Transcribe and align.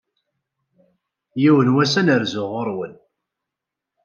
Yiwen 1.41 1.73
wass, 1.75 1.93
ad 1.99 2.03
n-rzuɣ 2.05 2.49
ɣur-wen. 2.53 2.93